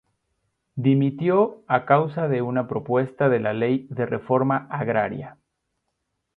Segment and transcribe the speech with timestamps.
[0.73, 5.37] Dimitió a causa de una propuesta de la Ley de Reforma Agraria.